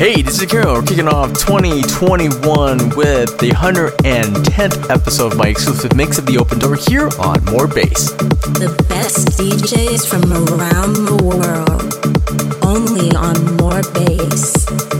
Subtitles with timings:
[0.00, 0.72] Hey, this is Akira.
[0.72, 6.58] We're kicking off 2021 with the 110th episode of my exclusive mix of the Open
[6.58, 8.10] Door here on More Bass.
[8.12, 14.99] The best DJs from around the world, only on More Bass.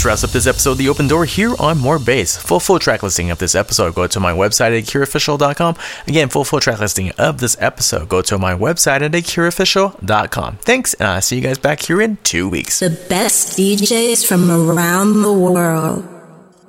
[0.00, 2.34] This wraps up this episode of The Open Door here on More Bass.
[2.34, 5.76] Full full track listing of this episode, go to my website at cureofficial.com.
[6.06, 10.56] Again, full full track listing of this episode, go to my website at cureofficial.com.
[10.62, 12.80] Thanks, and I'll see you guys back here in two weeks.
[12.80, 16.08] The best DJs from around the world.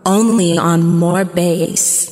[0.05, 2.10] Only on More Bass.